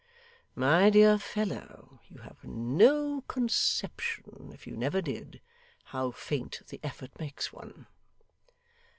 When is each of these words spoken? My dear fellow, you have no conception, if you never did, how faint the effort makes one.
My 0.55 0.89
dear 0.89 1.19
fellow, 1.19 1.99
you 2.09 2.21
have 2.21 2.43
no 2.43 3.21
conception, 3.27 4.49
if 4.51 4.65
you 4.65 4.75
never 4.75 4.99
did, 4.99 5.41
how 5.83 6.09
faint 6.09 6.61
the 6.69 6.79
effort 6.81 7.11
makes 7.19 7.53
one. 7.53 7.85